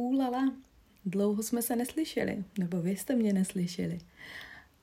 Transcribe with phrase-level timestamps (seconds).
[0.00, 0.52] Úlala,
[1.04, 3.98] dlouho jsme se neslyšeli, nebo vy jste mě neslyšeli.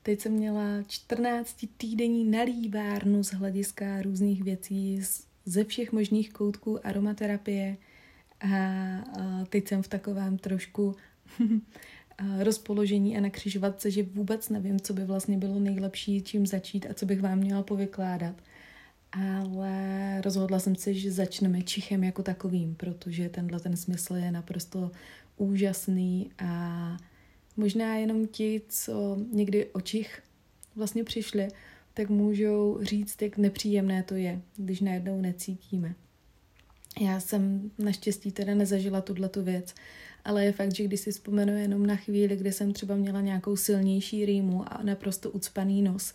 [0.02, 5.00] Teď jsem měla 14 týdenní nalívárnu z hlediska různých věcí
[5.44, 7.76] ze všech možných koutků aromaterapie
[8.40, 8.54] a
[9.48, 10.96] teď jsem v takovém trošku
[12.38, 16.94] rozpoložení a na křižovatce, že vůbec nevím, co by vlastně bylo nejlepší, čím začít a
[16.94, 18.34] co bych vám měla povykládat.
[19.12, 24.90] Ale rozhodla jsem se, že začneme čichem jako takovým, protože tenhle ten smysl je naprosto
[25.36, 26.96] úžasný a
[27.56, 30.22] možná jenom ti, co někdy o čich
[30.76, 31.48] vlastně přišli,
[31.94, 35.94] tak můžou říct, jak nepříjemné to je, když najednou necítíme.
[37.00, 39.74] Já jsem naštěstí teda nezažila tuhle věc,
[40.24, 43.56] ale je fakt, že když si vzpomenu jenom na chvíli, kdy jsem třeba měla nějakou
[43.56, 46.14] silnější rýmu a naprosto ucpaný nos,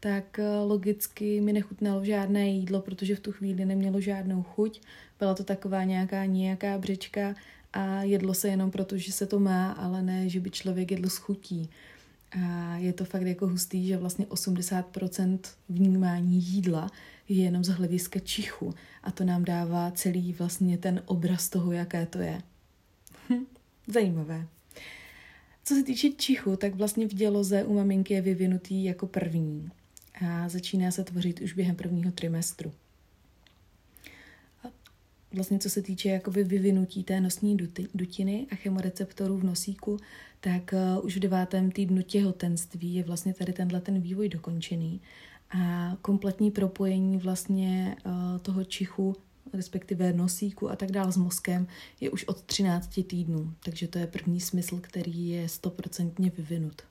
[0.00, 4.80] tak eh, logicky mi nechutnalo žádné jídlo, protože v tu chvíli nemělo žádnou chuť.
[5.18, 7.34] Byla to taková nějaká nějaká břečka
[7.72, 11.08] a jedlo se jenom proto, že se to má, ale ne, že by člověk jedl
[11.08, 11.70] s chutí.
[12.42, 16.90] A je to fakt jako hustý, že vlastně 80% vnímání jídla
[17.28, 22.06] je jenom z hlediska čichu a to nám dává celý vlastně ten obraz toho, jaké
[22.06, 22.42] to je.
[23.30, 23.46] Hm,
[23.86, 24.46] zajímavé.
[25.64, 29.70] Co se týče čichu, tak vlastně v děloze u maminky je vyvinutý jako první
[30.24, 32.72] a začíná se tvořit už během prvního trimestru.
[34.64, 34.68] A
[35.32, 37.56] vlastně co se týče jakoby vyvinutí té nosní
[37.94, 39.98] dutiny a chemoreceptorů v nosíku,
[40.40, 45.00] tak uh, už v devátém týdnu těhotenství je vlastně tady tenhle ten vývoj dokončený
[45.50, 49.16] a kompletní propojení vlastně uh, toho čichu
[49.52, 51.66] respektive nosíku a tak dále s mozkem,
[52.00, 53.54] je už od 13 týdnů.
[53.64, 56.82] Takže to je první smysl, který je stoprocentně vyvinut.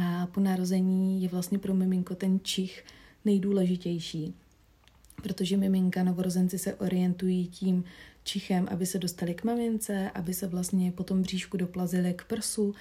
[0.00, 2.84] A po narození je vlastně pro miminko ten čich
[3.24, 4.34] nejdůležitější,
[5.22, 7.84] protože miminka, novorozenci se orientují tím
[8.24, 12.74] čichem, aby se dostali k mamince, aby se vlastně po tom bříšku doplazili k prsu,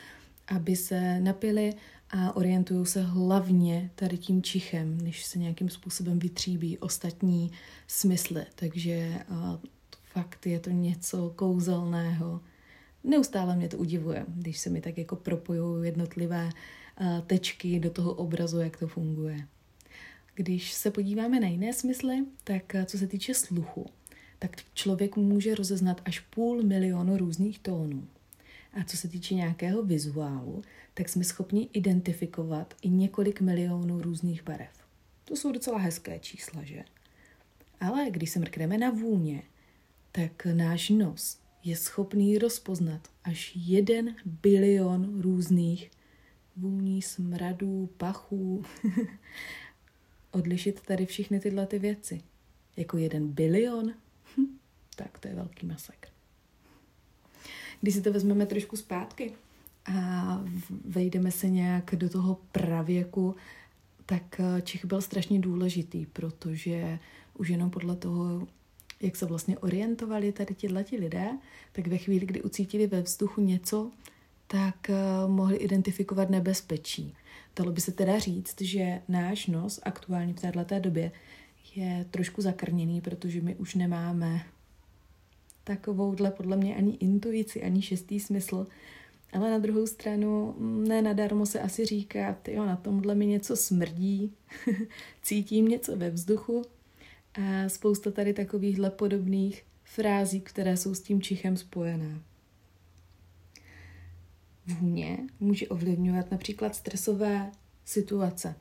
[0.48, 1.74] aby se napili
[2.10, 7.52] a orientují se hlavně tady tím čichem, než se nějakým způsobem vytříbí ostatní
[7.88, 8.46] smysly.
[8.56, 9.14] Takže
[10.14, 12.42] fakt je to něco kouzelného.
[13.04, 16.50] Neustále mě to udivuje, když se mi tak jako propojují jednotlivé
[17.28, 19.48] tečky do toho obrazu, jak to funguje.
[20.36, 23.86] Když se podíváme na jiné smysly, tak co se týče sluchu,
[24.40, 28.08] tak člověk může rozeznat až půl milionu různých tónů.
[28.74, 30.62] A co se týče nějakého vizuálu,
[30.94, 34.70] tak jsme schopni identifikovat i několik milionů různých barev.
[35.26, 36.84] To jsou docela hezké čísla, že?
[37.80, 39.44] Ale když se mrkneme na vůně,
[40.12, 45.92] tak náš nos je schopný rozpoznat až jeden bilion různých
[46.58, 48.64] vůní, smradů, pachů.
[50.32, 52.22] Odlišit tady všechny tyhle ty věci.
[52.78, 53.94] Jako jeden bilion?
[54.96, 56.10] Tak to je velký masakr.
[57.82, 59.34] Když si to vezmeme trošku zpátky
[59.86, 60.42] a
[60.86, 63.36] vejdeme se nějak do toho pravěku,
[64.06, 67.00] tak eh, Čech byl strašně důležitý, protože
[67.38, 68.48] už jenom podle toho,
[69.02, 71.30] jak se vlastně orientovali tady ti lidé,
[71.72, 73.92] tak ve chvíli, kdy ucítili ve vzduchu něco,
[74.52, 74.96] tak eh,
[75.28, 77.16] mohli identifikovat nebezpečí.
[77.56, 81.12] Dalo by se teda říct, že náš nos aktuálně v této době
[81.76, 84.46] je trošku zakrněný, protože my už nemáme
[85.64, 88.68] takovouhle podle mě ani intuici, ani šestý smysl.
[89.34, 94.34] Ale na druhou stranu, ne nadarmo se asi říká, jo, na tomhle mi něco smrdí,
[95.22, 96.62] cítím něco ve vzduchu
[97.34, 102.22] a spousta tady takovýchhle podobných frází, které jsou s tím čichem spojené.
[104.68, 107.52] Vůně může ovlivňovat například stresové
[107.86, 108.56] situace.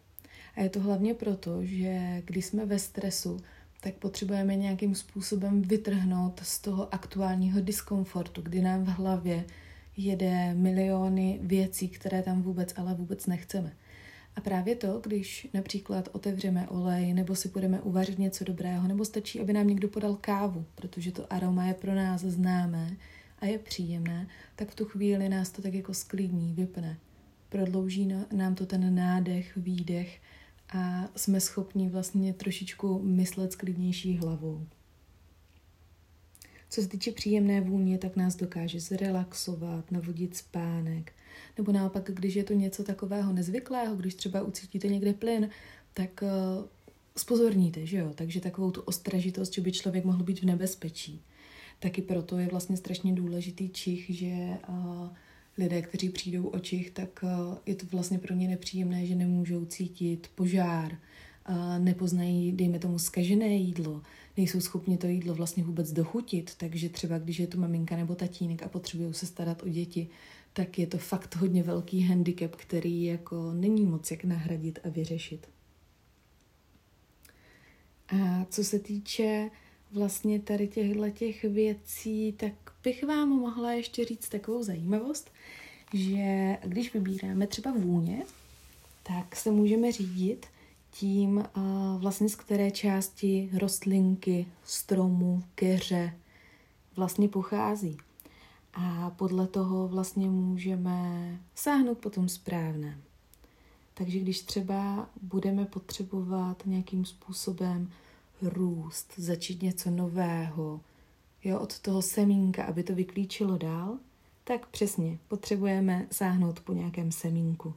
[0.56, 3.40] A je to hlavně proto, že když jsme ve stresu,
[3.80, 9.44] tak potřebujeme nějakým způsobem vytrhnout z toho aktuálního diskomfortu, kdy nám v hlavě
[9.96, 13.72] jede miliony věcí, které tam vůbec, ale vůbec nechceme.
[14.36, 19.40] A právě to, když například otevřeme olej, nebo si budeme uvařit něco dobrého, nebo stačí,
[19.40, 22.96] aby nám někdo podal kávu, protože to aroma je pro nás známé
[23.40, 26.98] a je příjemné, tak v tu chvíli nás to tak jako sklidní, vypne.
[27.48, 30.20] Prodlouží nám to ten nádech, výdech
[30.68, 34.66] a jsme schopni vlastně trošičku myslet s klidnější hlavou.
[36.70, 41.12] Co se týče příjemné vůně, tak nás dokáže zrelaxovat, navodit spánek.
[41.58, 45.50] Nebo naopak, když je to něco takového nezvyklého, když třeba ucítíte někde plyn,
[45.94, 46.64] tak uh,
[47.16, 48.12] spozorníte, že jo?
[48.14, 51.22] Takže takovou tu ostražitost, že by člověk mohl být v nebezpečí.
[51.80, 54.48] Taky proto je vlastně strašně důležitý čich, že
[55.58, 57.24] lidé, kteří přijdou o čich, tak
[57.66, 60.98] je to vlastně pro ně nepříjemné, že nemůžou cítit požár,
[61.78, 64.02] nepoznají, dejme tomu, skažené jídlo,
[64.36, 68.62] nejsou schopni to jídlo vlastně vůbec dochutit, takže třeba když je tu maminka nebo tatínek
[68.62, 70.08] a potřebují se starat o děti,
[70.52, 75.48] tak je to fakt hodně velký handicap, který jako není moc jak nahradit a vyřešit.
[78.08, 79.50] A co se týče
[79.92, 82.52] vlastně tady těchto těch věcí, tak
[82.84, 85.30] bych vám mohla ještě říct takovou zajímavost,
[85.94, 88.22] že když vybíráme třeba vůně,
[89.02, 90.46] tak se můžeme řídit
[90.90, 91.44] tím,
[91.98, 96.14] vlastně z které části rostlinky, stromu, keře
[96.96, 97.96] vlastně pochází.
[98.74, 103.02] A podle toho vlastně můžeme sáhnout po tom správném.
[103.94, 107.90] Takže když třeba budeme potřebovat nějakým způsobem
[108.42, 110.80] růst, začít něco nového,
[111.44, 113.98] jo, od toho semínka, aby to vyklíčilo dál,
[114.44, 117.74] tak přesně potřebujeme sáhnout po nějakém semínku.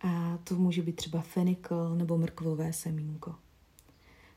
[0.00, 3.34] A to může být třeba fenikl nebo mrkvové semínko.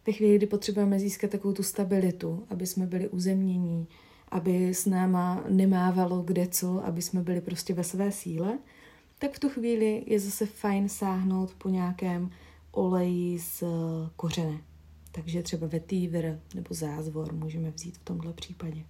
[0.07, 3.87] Ve chvíli, kdy potřebujeme získat takovou tu stabilitu, aby jsme byli uzemnění,
[4.29, 8.59] aby s náma nemávalo kde co, aby jsme byli prostě ve své síle,
[9.19, 12.31] tak v tu chvíli je zase fajn sáhnout po nějakém
[12.71, 13.63] oleji z
[14.15, 14.61] kořene.
[15.19, 18.85] Takže třeba vetiver nebo zázvor můžeme vzít v tomhle případě.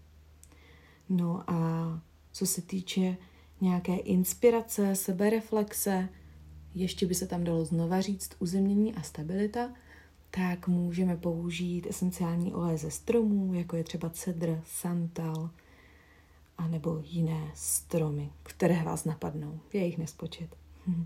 [1.10, 3.18] No a co se týče
[3.62, 6.10] nějaké inspirace, sebereflexe,
[6.76, 9.74] ještě by se tam dalo znova říct uzemnění a stabilita,
[10.31, 15.50] tak můžeme použít esenciální olej ze stromů, jako je třeba cedr, santal,
[16.58, 19.60] a nebo jiné stromy, které vás napadnou.
[19.74, 20.56] Je jich nespočet.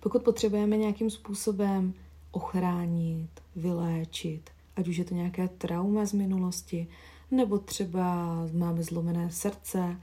[0.00, 1.94] Pokud potřebujeme nějakým způsobem
[2.36, 6.86] ochránit, vyléčit, ať už je to nějaké trauma z minulosti,
[7.30, 10.00] nebo třeba máme zlomené srdce,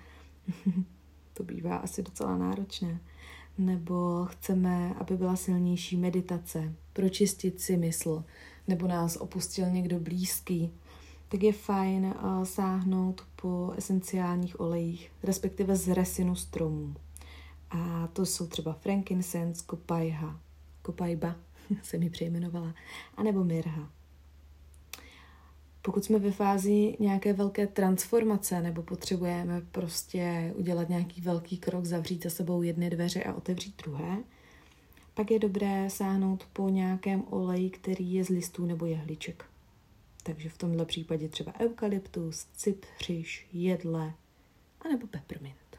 [1.33, 3.00] to bývá asi docela náročné,
[3.57, 8.24] nebo chceme, aby byla silnější meditace, pročistit si mysl,
[8.68, 10.72] nebo nás opustil někdo blízký,
[11.27, 16.95] tak je fajn uh, sáhnout po esenciálních olejích, respektive z resinu stromů.
[17.69, 20.39] A to jsou třeba frankincense, kopajha,
[20.81, 21.36] kopajba,
[21.83, 22.75] se mi přejmenovala,
[23.18, 23.91] anebo mirha.
[25.81, 32.23] Pokud jsme ve fázi nějaké velké transformace nebo potřebujeme prostě udělat nějaký velký krok, zavřít
[32.23, 34.18] za sebou jedny dveře a otevřít druhé,
[35.13, 39.45] pak je dobré sáhnout po nějakém oleji, který je z listů nebo jehliček.
[40.24, 44.13] Takže v tomhle případě třeba eukalyptus, cypřiš, jedle
[44.81, 45.70] anebo peppermint.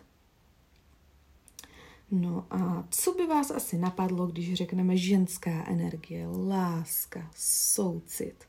[2.15, 8.45] No a co by vás asi napadlo, když řekneme ženská energie, láska, soucit?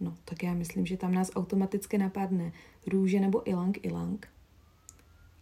[0.00, 2.52] No, tak já myslím, že tam nás automaticky napadne
[2.86, 4.28] růže nebo ilang ilang.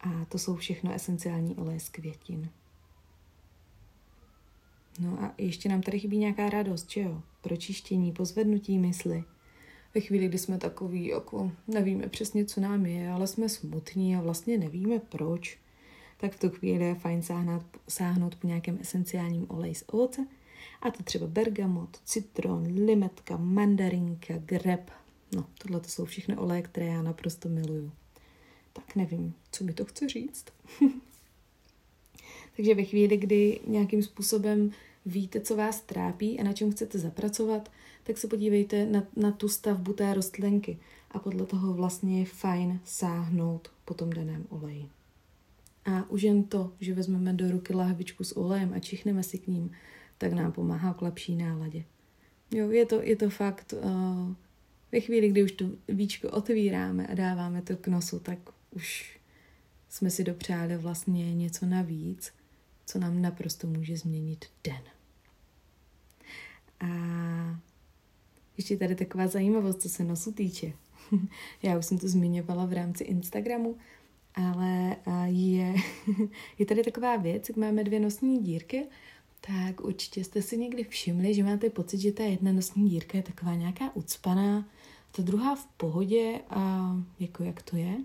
[0.01, 2.51] A to jsou všechno esenciální oleje z květin.
[5.01, 7.23] No a ještě nám tady chybí nějaká radost, že jo?
[7.41, 9.25] Pročištění, pozvednutí mysli.
[9.95, 14.21] Ve chvíli, kdy jsme takový, jako nevíme přesně, co nám je, ale jsme smutní a
[14.21, 15.59] vlastně nevíme proč,
[16.23, 20.27] tak v tu chvíli je fajn sáhnout, sáhnout po nějakém esenciálním oleji z ovoce,
[20.83, 24.91] a to třeba bergamot, citron, limetka, mandarinka, greb.
[25.35, 27.93] No, tohle to jsou všechny oleje, které já naprosto miluju.
[28.73, 30.45] Tak nevím, co mi to chce říct.
[32.57, 34.71] Takže ve chvíli, kdy nějakým způsobem
[35.07, 37.71] víte, co vás trápí a na čem chcete zapracovat,
[38.05, 40.79] tak se podívejte na, na tu stavbu té rostlinky
[41.11, 44.89] a podle toho vlastně je fajn sáhnout po tom daném oleji.
[45.85, 49.47] A už jen to, že vezmeme do ruky lahvičku s olejem a čichneme si k
[49.47, 49.71] ním,
[50.19, 51.85] tak nám pomáhá k lepší náladě.
[52.51, 54.35] Jo, je to, je to fakt, uh,
[54.93, 58.39] ve chvíli, kdy už tu víčko otvíráme a dáváme to k nosu, tak
[58.71, 59.19] už
[59.89, 62.33] jsme si dopřáli vlastně něco navíc,
[62.87, 64.83] co nám naprosto může změnit den.
[66.81, 66.87] A
[68.57, 70.73] ještě tady taková zajímavost, co se nosu týče.
[71.63, 73.77] Já už jsem to zmiňovala v rámci Instagramu,
[74.35, 74.97] ale
[75.27, 75.75] je,
[76.59, 78.87] je tady taková věc, jak máme dvě nosní dírky,
[79.41, 83.23] tak určitě jste si někdy všimli, že máte pocit, že ta jedna nosní dírka je
[83.23, 84.69] taková nějaká ucpaná,
[85.13, 87.97] ta druhá v pohodě a jako jak to je,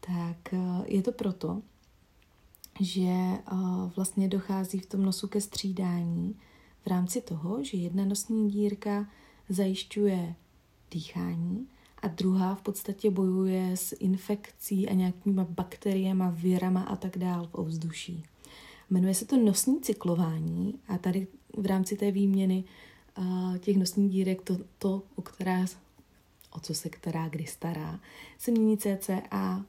[0.00, 0.54] tak
[0.86, 1.62] je to proto,
[2.80, 3.12] že
[3.96, 6.36] vlastně dochází v tom nosu ke střídání
[6.82, 9.06] v rámci toho, že jedna nosní dírka
[9.48, 10.34] zajišťuje
[10.90, 11.68] dýchání
[12.02, 17.54] a druhá v podstatě bojuje s infekcí a nějakýma bakteriemi, virama a tak dál v
[17.54, 18.24] ovzduší.
[18.90, 22.64] Jmenuje se to nosní cyklování a tady v rámci té výměny
[23.58, 25.66] těch nosních dírek to, to o, která,
[26.50, 28.00] o co se která kdy stará,
[28.38, 29.64] se mění cca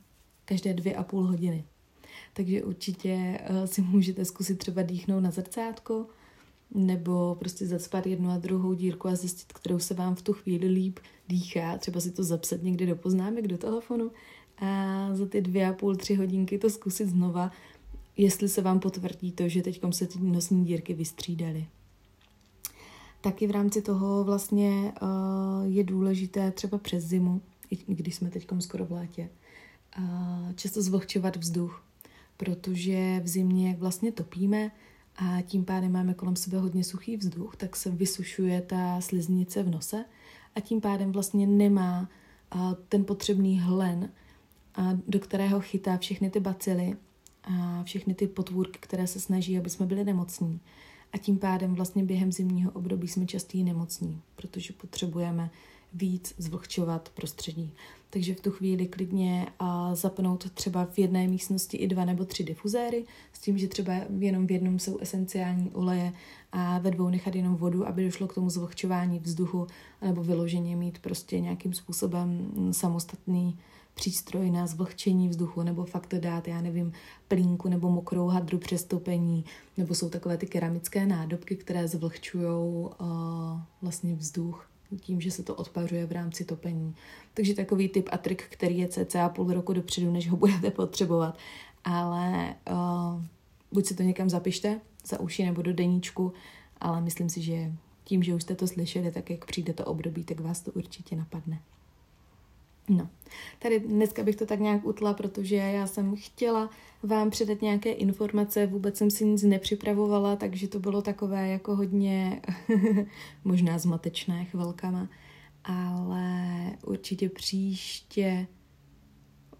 [0.45, 1.63] každé dvě a půl hodiny.
[2.33, 6.07] Takže určitě si můžete zkusit třeba dýchnout na zrcátko,
[6.72, 10.67] nebo prostě zacpat jednu a druhou dírku a zjistit, kterou se vám v tu chvíli
[10.67, 14.12] líp dýchá, třeba si to zapsat někdy do poznámek, do telefonu
[14.58, 17.51] a za ty dvě a půl, tři hodinky to zkusit znova,
[18.17, 21.67] jestli se vám potvrdí to, že teď se ty nosní dírky vystřídaly.
[23.22, 25.10] Taky v rámci toho vlastně uh,
[25.63, 29.29] je důležité třeba přes zimu, i když jsme teď skoro v létě,
[29.98, 31.84] uh, často zvlhčovat vzduch,
[32.38, 34.72] protože v zimě, jak vlastně topíme
[35.15, 39.70] a tím pádem máme kolem sebe hodně suchý vzduch, tak se vysušuje ta sliznice v
[39.70, 40.05] nose
[40.55, 42.10] a tím pádem vlastně nemá
[42.89, 44.10] ten potřebný hlen,
[45.08, 46.96] do kterého chytá všechny ty bacily
[47.43, 50.60] a všechny ty potvůrky, které se snaží, aby jsme byli nemocní.
[51.13, 55.50] A tím pádem vlastně během zimního období jsme častěji nemocní, protože potřebujeme
[55.93, 57.71] víc zvlhčovat prostředí.
[58.09, 62.43] Takže v tu chvíli klidně a zapnout třeba v jedné místnosti i dva nebo tři
[62.43, 66.13] difuzéry, s tím, že třeba jenom v jednom jsou esenciální oleje
[66.51, 69.67] a ve dvou nechat jenom vodu, aby došlo k tomu zvlhčování vzduchu,
[70.01, 73.57] nebo vyloženě mít prostě nějakým způsobem samostatný
[73.93, 76.91] přístroj na zvlhčení vzduchu, nebo fakt dát, já nevím,
[77.27, 79.45] plínku nebo mokrou hadru přestopení,
[79.77, 82.89] nebo jsou takové ty keramické nádobky, které zvlhčují uh,
[83.81, 86.95] vlastně vzduch tím, že se to odpařuje v rámci topení.
[87.33, 91.38] Takže takový typ a trik, který je cca půl roku dopředu, než ho budete potřebovat.
[91.83, 93.23] Ale uh,
[93.71, 96.33] buď si to někam zapište za uši nebo do deníčku,
[96.77, 97.71] ale myslím si, že
[98.03, 101.15] tím, že už jste to slyšeli, tak jak přijde to období, tak vás to určitě
[101.15, 101.59] napadne.
[102.89, 103.09] No,
[103.59, 106.69] tady dneska bych to tak nějak utla, protože já jsem chtěla
[107.03, 112.41] vám předat nějaké informace, vůbec jsem si nic nepřipravovala, takže to bylo takové jako hodně
[113.43, 115.09] možná zmatečné chvilkama,
[115.63, 116.51] ale
[116.85, 118.47] určitě příště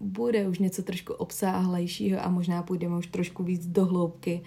[0.00, 4.42] bude už něco trošku obsáhlejšího a možná půjdeme už trošku víc do hloubky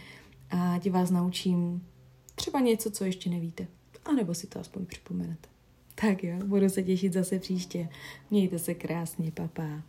[0.49, 1.87] a ti vás naučím
[2.35, 3.67] třeba něco, co ještě nevíte.
[4.05, 5.56] A nebo si to aspoň připomenete.
[6.01, 7.89] Tak jo, budu se těšit zase příště.
[8.31, 9.83] Mějte se krásně, papá.